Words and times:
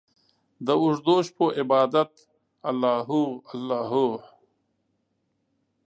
داوږدوشپو 0.65 1.45
عبادته 1.59 2.21
الله 2.69 2.97
هو، 3.09 3.21
الله 3.53 3.81
هو 3.91 4.07